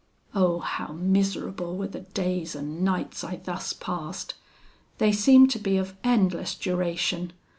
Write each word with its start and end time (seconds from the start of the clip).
"Oh! 0.33 0.57
how 0.57 0.93
miserable 0.93 1.77
were 1.77 1.85
the 1.85 1.99
days 1.99 2.55
and 2.55 2.81
nights 2.83 3.23
I 3.23 3.35
thus 3.35 3.71
passed! 3.71 4.33
They 4.97 5.11
seemed 5.11 5.51
to 5.51 5.59
be 5.59 5.77
of 5.77 5.95
endless 6.03 6.55
duration. 6.55 7.33